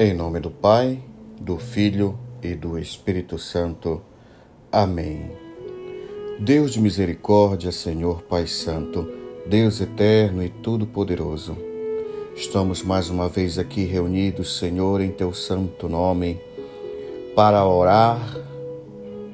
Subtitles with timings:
[0.00, 1.02] Em nome do Pai,
[1.40, 4.00] do Filho e do Espírito Santo.
[4.70, 5.32] Amém.
[6.38, 9.08] Deus de misericórdia, Senhor Pai Santo,
[9.44, 11.56] Deus eterno e todo-poderoso,
[12.36, 16.40] estamos mais uma vez aqui reunidos, Senhor, em Teu santo nome,
[17.34, 18.20] para orar,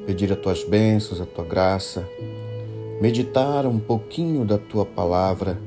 [0.06, 2.08] pedir as Tuas bênçãos, a Tua graça,
[3.02, 5.60] meditar um pouquinho da Tua palavra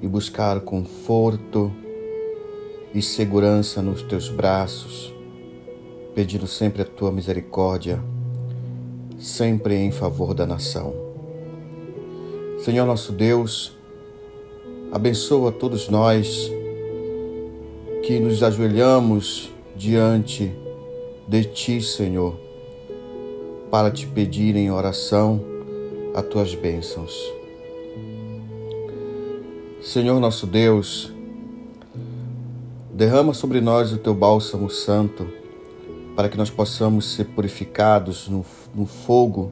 [0.00, 1.83] e buscar conforto
[2.94, 5.12] e segurança nos teus braços,
[6.14, 8.00] pedindo sempre a tua misericórdia,
[9.18, 10.94] sempre em favor da nação.
[12.60, 13.76] Senhor nosso Deus,
[14.92, 16.50] abençoa todos nós
[18.04, 20.52] que nos ajoelhamos diante
[21.26, 22.38] de ti, Senhor,
[23.70, 25.44] para te pedir em oração
[26.14, 27.12] as tuas bênçãos.
[29.82, 31.13] Senhor nosso Deus,
[32.94, 35.26] Derrama sobre nós o teu bálsamo santo,
[36.14, 39.50] para que nós possamos ser purificados no, no fogo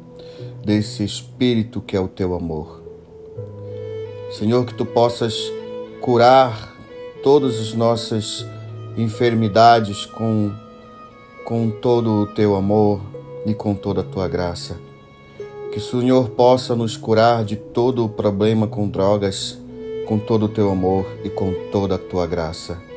[0.65, 2.81] desse Espírito que é o teu amor.
[4.31, 5.35] Senhor, que tu possas
[6.01, 6.73] curar
[7.25, 8.47] todas as nossas
[8.97, 10.53] enfermidades com,
[11.45, 13.01] com todo o teu amor
[13.45, 14.79] e com toda a tua graça.
[15.73, 19.59] Que o Senhor possa nos curar de todo o problema com drogas,
[20.07, 22.92] com todo o teu amor e com toda a tua graça.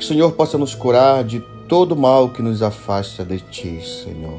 [0.00, 4.38] Que o Senhor possa nos curar de todo mal que nos afasta de Ti, Senhor.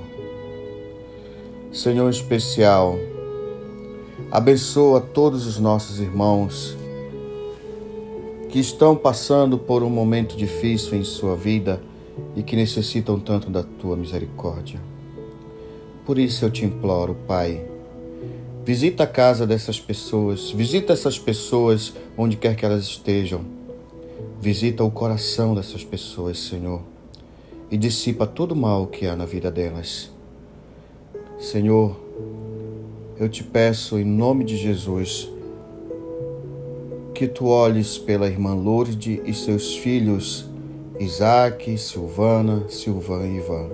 [1.72, 2.98] Senhor especial,
[4.31, 6.76] abençoa todos os nossos irmãos
[8.50, 11.80] que estão passando por um momento difícil em sua vida
[12.36, 14.81] e que necessitam tanto da tua misericórdia.
[16.07, 17.63] Por isso eu te imploro, Pai,
[18.66, 23.61] visita a casa dessas pessoas, visita essas pessoas onde quer que elas estejam
[24.42, 26.82] Visita o coração dessas pessoas, Senhor,
[27.70, 30.09] e dissipa todo o mal que há na vida delas.
[31.38, 31.96] Senhor,
[33.20, 35.30] eu te peço em nome de Jesus
[37.14, 40.50] que tu olhes pela irmã Lourdes e seus filhos
[41.00, 43.70] Isaac, Silvana, Silvan e Ivan.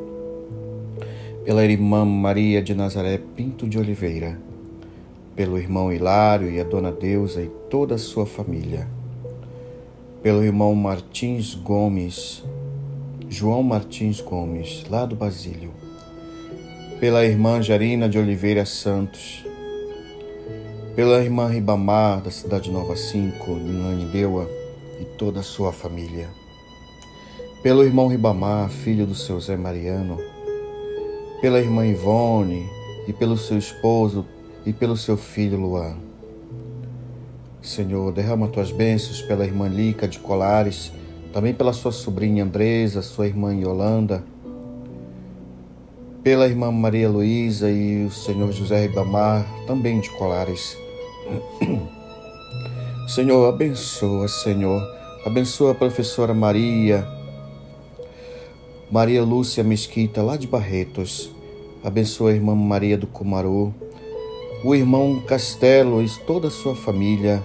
[1.45, 4.37] Pela irmã Maria de Nazaré Pinto de Oliveira.
[5.33, 8.96] Pelo irmão Hilário e a dona Deusa e toda a sua família
[10.27, 12.43] pelo irmão Martins Gomes,
[13.29, 15.71] João Martins Gomes, lá do Basílio,
[16.99, 19.45] pela irmã Jarina de Oliveira Santos,
[20.97, 24.49] pela irmã Ribamar, da cidade Nova 5, em Anideua,
[24.99, 26.27] e toda a sua família,
[27.63, 30.17] pelo irmão Ribamar, filho do seu Zé Mariano,
[31.39, 32.67] pela irmã Ivone
[33.07, 34.25] e pelo seu esposo
[34.65, 35.95] e pelo seu filho Luan
[37.67, 40.89] Senhor, derrama tuas bênçãos pela irmã Lica de Colares,
[41.33, 44.23] também pela sua sobrinha Andresa, sua irmã Yolanda,
[46.23, 50.77] pela irmã Maria Luísa e o Senhor José Ribamar, também de Colares.
[53.05, 54.81] Senhor, abençoa, Senhor.
[55.25, 57.05] Abençoa a professora Maria,
[58.89, 61.29] Maria Lúcia Mesquita, lá de Barretos.
[61.83, 63.75] Abençoa a irmã Maria do Cumaru,
[64.63, 67.43] o irmão Castelo e toda a sua família.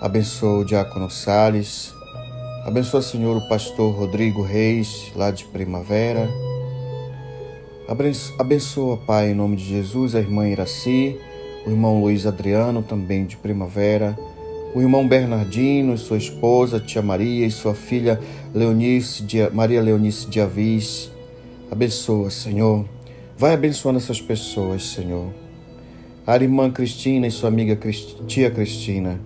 [0.00, 1.92] Abençoa o diácono Sales.
[2.64, 6.26] Abençoa, Senhor, o pastor Rodrigo Reis, lá de Primavera.
[8.38, 11.18] Abençoa, Pai, em nome de Jesus, a irmã Iraci,
[11.66, 14.18] o irmão Luiz Adriano, também de Primavera,
[14.74, 18.18] o irmão Bernardino e sua esposa, tia Maria, e sua filha
[18.54, 19.22] Leonice,
[19.52, 21.10] Maria Leonice de Avis.
[21.70, 22.86] Abençoa, Senhor.
[23.36, 25.30] Vai abençoando essas pessoas, Senhor.
[26.26, 27.78] A irmã Cristina e sua amiga
[28.26, 29.20] tia Cristina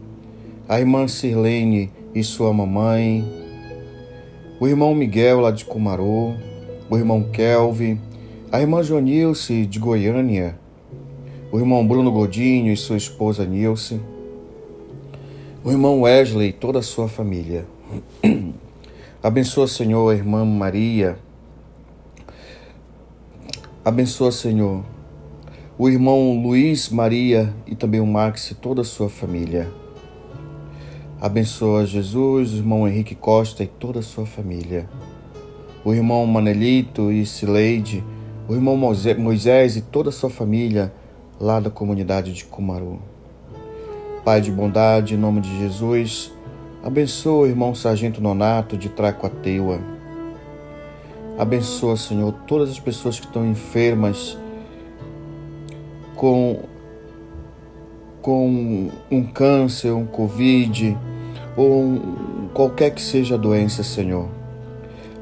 [0.67, 3.23] a irmã Sirlene e sua mamãe,
[4.59, 6.35] o irmão Miguel lá de Cumaru,
[6.89, 8.01] o irmão Kelvin,
[8.51, 10.59] a irmã Jonilce de Goiânia,
[11.53, 14.01] o irmão Bruno Godinho e sua esposa Nilce,
[15.63, 17.67] o irmão Wesley e toda a sua família.
[19.23, 21.19] Abençoa, Senhor, a irmã Maria.
[23.85, 24.83] Abençoa, Senhor,
[25.77, 29.84] o irmão Luiz Maria e também o Max e toda a sua família.
[31.25, 34.87] Abençoa Jesus, o irmão Henrique Costa e toda a sua família.
[35.83, 38.05] O irmão Manelito e Sileide,
[38.47, 40.93] o irmão Moisés e toda a sua família
[41.41, 43.01] lá da comunidade de Cumaru.
[44.23, 46.31] Pai de bondade, em nome de Jesus,
[46.85, 49.81] abençoa o irmão Sargento Nonato de Tracoateua.
[51.39, 54.37] Abençoa, Senhor, todas as pessoas que estão enfermas
[56.17, 56.65] com,
[58.21, 60.95] com um câncer, um Covid,
[61.57, 62.01] ou
[62.53, 64.29] qualquer que seja a doença, Senhor.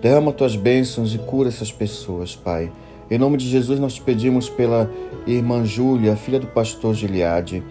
[0.01, 2.73] Derrama tuas bênçãos e cura essas pessoas, Pai.
[3.11, 4.91] Em nome de Jesus, nós te pedimos pela
[5.27, 7.63] irmã Júlia, filha do pastor Gileade,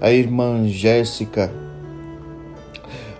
[0.00, 1.52] a irmã Jéssica,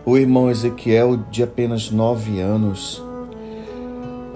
[0.05, 3.03] o irmão Ezequiel, de apenas nove anos,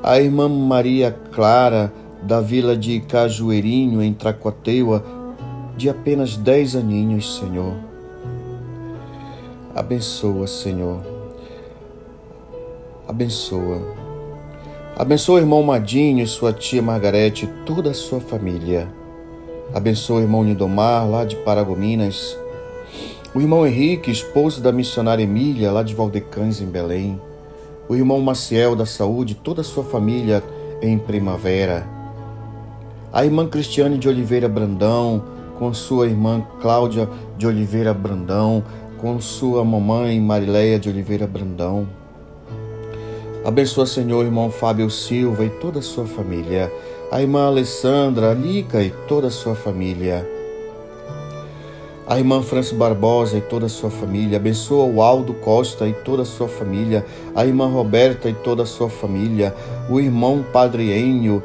[0.02, 1.92] a irmã Maria Clara,
[2.22, 5.02] da vila de Cajueirinho, em Tracoateua,
[5.76, 7.89] de apenas dez aninhos, Senhor.
[9.80, 11.00] Abençoa, Senhor.
[13.08, 13.80] Abençoa.
[14.94, 18.92] Abençoa o irmão Madinho e sua tia Margarete e toda a sua família.
[19.72, 22.36] Abençoa o irmão Lindomar, lá de Paragominas.
[23.34, 27.18] O irmão Henrique, esposo da missionária Emília, lá de Valdecães, em Belém.
[27.88, 30.44] O irmão Maciel da Saúde, toda a sua família
[30.82, 31.88] em Primavera.
[33.10, 35.24] A irmã Cristiane de Oliveira Brandão,
[35.58, 38.62] com sua irmã Cláudia de Oliveira Brandão,
[39.00, 41.88] com sua mamãe Marileia de Oliveira Brandão.
[43.42, 46.70] Abençoa, Senhor, irmão Fábio Silva e toda a sua família,
[47.10, 50.28] a irmã Alessandra, a e toda a sua família,
[52.06, 56.20] a irmã Francis Barbosa e toda a sua família, abençoa o Aldo Costa e toda
[56.20, 59.54] a sua família, a irmã Roberta e toda a sua família,
[59.88, 61.42] o irmão Padre Enio,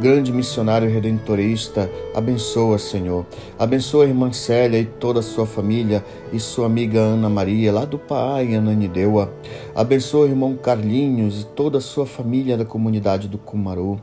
[0.00, 3.26] grande missionário redentorista, abençoa, Senhor.
[3.58, 6.02] Abençoa a irmã Célia e toda a sua família
[6.32, 9.30] e sua amiga Ana Maria, lá do Pai, Ananideua.
[9.74, 14.00] Abençoa o irmão Carlinhos e toda a sua família da comunidade do Cumaru.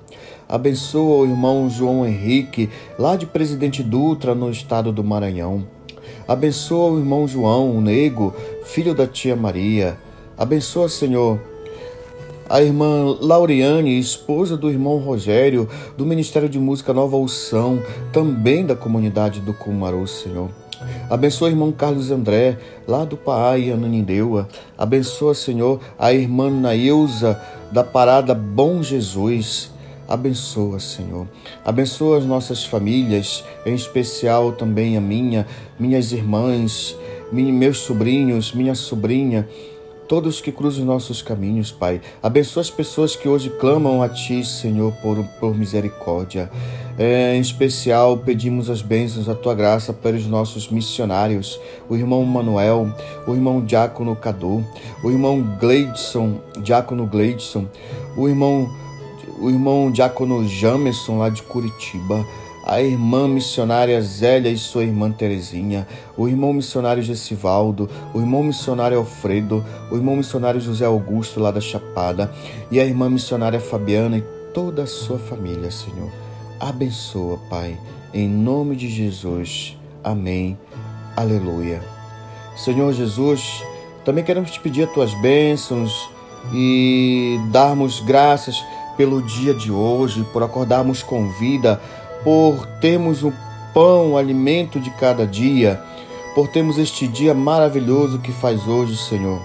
[0.47, 5.65] Abençoa o irmão João Henrique, lá de Presidente Dutra, no estado do Maranhão.
[6.27, 9.97] Abençoa o irmão João, o Nego, filho da tia Maria.
[10.38, 11.39] Abençoa, Senhor,
[12.49, 15.67] a irmã Lauriane, esposa do irmão Rogério,
[15.97, 20.49] do Ministério de Música Nova Unção, também da comunidade do Cumaru, Senhor.
[21.09, 22.57] Abençoa o irmão Carlos André,
[22.88, 24.47] lá do Pai, Ananindeua.
[24.77, 27.41] Abençoa, Senhor, a irmã Nailza,
[27.71, 29.71] da Parada Bom Jesus.
[30.07, 31.27] Abençoa, Senhor.
[31.65, 35.45] Abençoa as nossas famílias, em especial também a minha,
[35.77, 36.95] minhas irmãs,
[37.31, 39.47] meus sobrinhos, minha sobrinha
[40.07, 42.01] todos que cruzam nossos caminhos, Pai.
[42.24, 46.50] Abençoa as pessoas que hoje clamam a Ti, Senhor, por, por misericórdia.
[46.98, 52.24] É, em especial, pedimos as bênçãos da Tua graça para os nossos missionários, o irmão
[52.24, 52.92] Manuel,
[53.27, 54.65] o irmão Diácono Cadu,
[55.04, 57.68] o irmão Gleidson, Diácono Gleidson,
[58.15, 58.68] o irmão,
[59.39, 62.25] o irmão Diácono Jamerson, lá de Curitiba,
[62.67, 65.87] a irmã missionária Zélia e sua irmã Terezinha,
[66.17, 71.61] o irmão missionário Gessivaldo, o irmão missionário Alfredo, o irmão missionário José Augusto lá da
[71.61, 72.29] Chapada
[72.69, 74.23] e a irmã missionária Fabiana e
[74.53, 76.11] toda a sua família, Senhor.
[76.59, 77.79] Abençoa, Pai,
[78.13, 79.77] em nome de Jesus.
[80.03, 80.59] Amém.
[81.15, 81.81] Aleluia.
[82.57, 83.63] Senhor Jesus,
[84.03, 86.09] também queremos te pedir as tuas bênçãos
[86.53, 88.61] e darmos graças
[88.97, 91.79] pelo dia de hoje, por acordarmos com vida,
[92.23, 93.33] por termos o
[93.73, 95.81] pão, o alimento de cada dia,
[96.33, 99.42] por termos este dia maravilhoso que faz hoje, Senhor.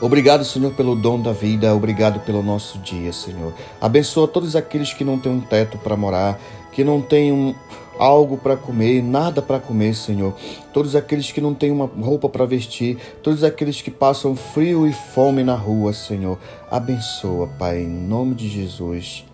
[0.00, 3.52] Obrigado, Senhor, pelo dom da vida, obrigado pelo nosso dia, Senhor.
[3.80, 6.40] Abençoa todos aqueles que não têm um teto para morar,
[6.72, 7.54] que não têm um,
[7.98, 10.34] algo para comer, nada para comer, Senhor.
[10.72, 14.92] Todos aqueles que não têm uma roupa para vestir, todos aqueles que passam frio e
[14.92, 16.38] fome na rua, Senhor.
[16.70, 19.24] Abençoa, Pai, em nome de Jesus.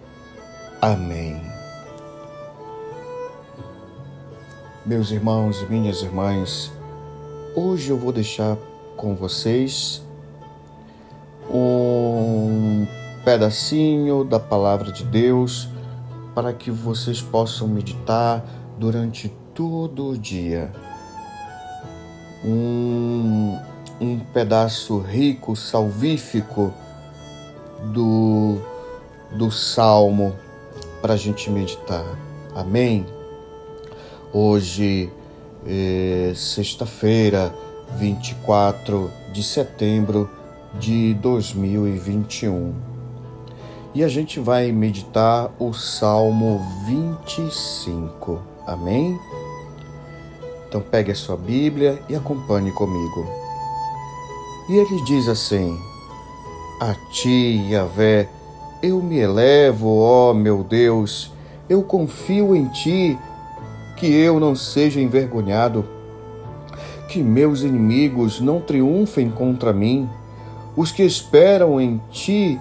[0.82, 1.55] Amém.
[4.86, 6.70] Meus irmãos e minhas irmãs,
[7.56, 8.56] hoje eu vou deixar
[8.96, 10.00] com vocês
[11.52, 12.86] um
[13.24, 15.68] pedacinho da palavra de Deus
[16.36, 18.44] para que vocês possam meditar
[18.78, 20.72] durante todo o dia.
[22.44, 23.58] Um,
[24.00, 26.72] um pedaço rico, salvífico
[27.92, 28.60] do,
[29.32, 30.32] do Salmo
[31.02, 32.06] para a gente meditar.
[32.54, 33.15] Amém?
[34.38, 35.10] Hoje,
[35.66, 37.54] é sexta-feira,
[37.96, 40.28] 24 de setembro
[40.78, 42.74] de 2021.
[43.94, 48.42] E a gente vai meditar o Salmo 25.
[48.66, 49.18] Amém?
[50.68, 53.26] Então pegue a sua Bíblia e acompanhe comigo.
[54.68, 55.80] E ele diz assim:
[56.78, 58.28] A ti, Yahvé,
[58.82, 61.32] eu me elevo, ó meu Deus,
[61.70, 63.18] eu confio em ti
[63.96, 65.84] que eu não seja envergonhado,
[67.08, 70.08] que meus inimigos não triunfem contra mim.
[70.76, 72.60] Os que esperam em ti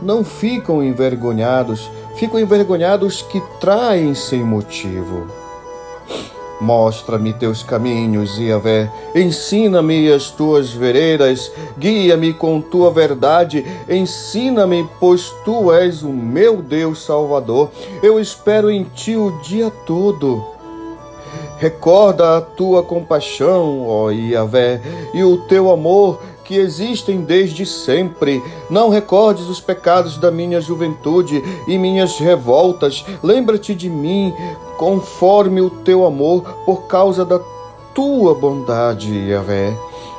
[0.00, 5.26] não ficam envergonhados, ficam envergonhados que traem sem motivo.
[6.60, 8.90] Mostra-me teus caminhos, Yahvé.
[9.14, 11.50] Ensina-me as tuas veredas.
[11.78, 13.64] Guia-me com tua verdade.
[13.88, 17.70] Ensina-me, pois tu és o meu Deus Salvador.
[18.02, 20.44] Eu espero em ti o dia todo.
[21.60, 24.80] Recorda a tua compaixão, ó Yahvé,
[25.12, 26.18] e o teu amor
[26.50, 28.42] que existem desde sempre.
[28.68, 33.04] Não recordes os pecados da minha juventude e minhas revoltas.
[33.22, 34.34] Lembra-te de mim,
[34.76, 37.38] conforme o teu amor, por causa da
[37.94, 39.72] tua bondade, Yahvé.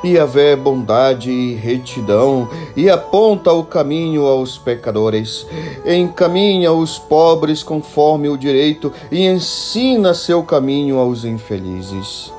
[0.06, 2.48] Yahvé bondade e retidão,
[2.78, 5.46] e aponta o caminho aos pecadores.
[5.86, 12.32] Encaminha os pobres conforme o direito, e ensina seu caminho aos infelizes.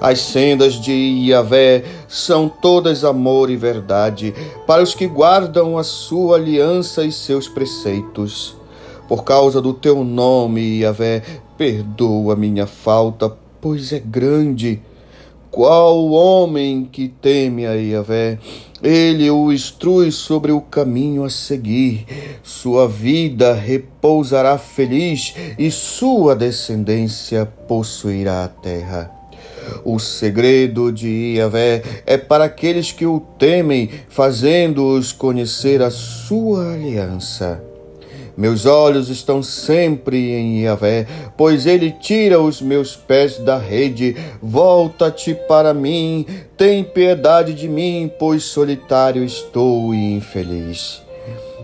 [0.00, 4.34] As sendas de Yahvé são todas amor e verdade
[4.66, 8.56] para os que guardam a sua aliança e seus preceitos.
[9.08, 11.22] Por causa do teu nome, Yahvé,
[11.56, 14.80] perdoa minha falta, pois é grande.
[15.50, 18.38] Qual homem que teme a Yahvé?
[18.82, 22.04] Ele o instrui sobre o caminho a seguir.
[22.42, 29.23] Sua vida repousará feliz e sua descendência possuirá a terra.
[29.84, 37.62] O segredo de Yahvé é para aqueles que o temem, fazendo-os conhecer a sua aliança.
[38.36, 41.06] Meus olhos estão sempre em Yahvé,
[41.36, 44.16] pois ele tira os meus pés da rede.
[44.42, 51.03] Volta-te para mim, tem piedade de mim, pois solitário estou e infeliz.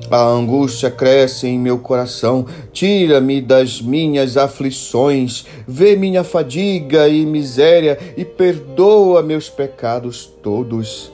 [0.08, 7.98] A angústia cresce em meu coração, tira-me das minhas aflições, vê minha fadiga e miséria
[8.16, 11.12] e perdoa meus pecados todos.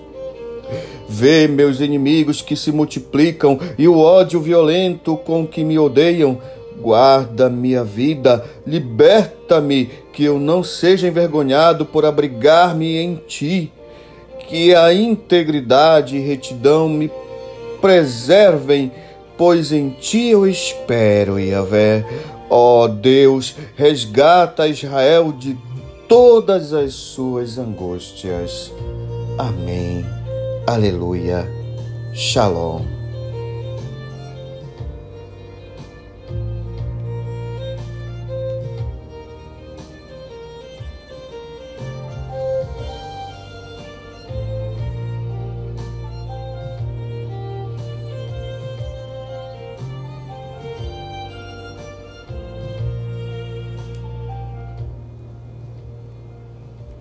[1.08, 6.38] Vê meus inimigos que se multiplicam e o ódio violento com que me odeiam.
[6.80, 13.72] Guarda minha vida, liberta-me, que eu não seja envergonhado por abrigar-me em ti.
[14.48, 17.10] Que a integridade e retidão me
[17.86, 18.90] preservem,
[19.38, 22.04] pois em ti eu espero, Yahvé.
[22.50, 25.56] Ó oh Deus, resgata Israel de
[26.08, 28.72] todas as suas angústias.
[29.38, 30.04] Amém.
[30.66, 31.48] Aleluia.
[32.12, 32.95] Shalom.